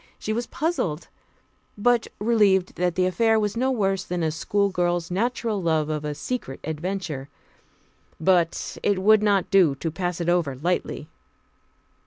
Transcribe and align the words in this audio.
She 0.17 0.33
was 0.33 0.47
puzzled, 0.47 1.09
but 1.77 2.07
relieved 2.17 2.73
that 2.77 2.95
the 2.95 3.05
affair 3.05 3.39
was 3.39 3.55
no 3.55 3.69
worse 3.69 4.03
than 4.03 4.23
a 4.23 4.31
schoolgirl's 4.31 5.11
natural 5.11 5.61
love 5.61 5.89
of 5.89 6.03
a 6.03 6.15
secret 6.15 6.59
adventure. 6.63 7.29
But 8.19 8.79
it 8.81 8.99
would 9.03 9.21
not 9.21 9.51
do 9.51 9.75
to 9.75 9.91
pass 9.91 10.19
it 10.19 10.27
over 10.27 10.55
lightly. 10.55 11.07